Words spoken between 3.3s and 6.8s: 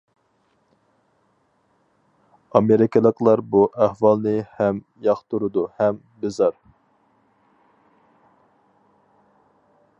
بۇ ئەھۋالنى ھەم ياقتۇرىدۇ ھەم بىزار.